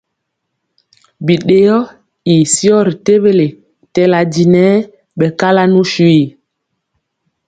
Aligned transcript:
Biɗeyɔ 1.25 1.77
ii 2.33 2.41
syɔ 2.53 2.75
ri 2.87 2.93
tewele 3.05 3.47
tɛla 3.93 4.19
di 4.31 4.43
nɛ 4.53 4.63
ɓɛ 5.17 5.27
kala 5.39 5.63
nu 5.73 5.81
swi. 5.93 6.19